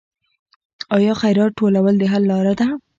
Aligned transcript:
آیا 0.97 1.13
خیرات 1.21 1.51
ټولول 1.59 1.93
د 1.97 2.03
حل 2.11 2.23
لاره 2.31 2.53
ده؟ 2.59 2.67